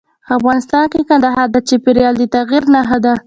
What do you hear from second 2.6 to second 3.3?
نښه ده.